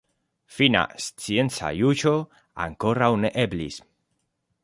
[0.53, 2.15] Fina scienca juĝo
[2.65, 3.79] ankoraŭ ne eblis.